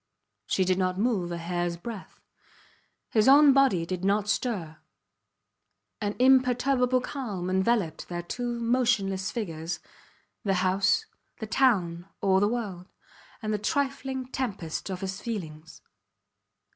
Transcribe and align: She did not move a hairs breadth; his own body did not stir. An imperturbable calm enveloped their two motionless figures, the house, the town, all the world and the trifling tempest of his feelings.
She 0.47 0.65
did 0.65 0.79
not 0.79 0.97
move 0.97 1.31
a 1.31 1.37
hairs 1.37 1.77
breadth; 1.77 2.19
his 3.11 3.27
own 3.27 3.53
body 3.53 3.85
did 3.85 4.03
not 4.03 4.27
stir. 4.27 4.77
An 6.01 6.15
imperturbable 6.17 7.01
calm 7.01 7.51
enveloped 7.51 8.09
their 8.09 8.23
two 8.23 8.59
motionless 8.59 9.29
figures, 9.29 9.79
the 10.43 10.55
house, 10.65 11.05
the 11.37 11.45
town, 11.45 12.07
all 12.19 12.39
the 12.39 12.47
world 12.47 12.87
and 13.43 13.53
the 13.53 13.59
trifling 13.59 14.25
tempest 14.31 14.89
of 14.89 15.01
his 15.01 15.21
feelings. 15.21 15.83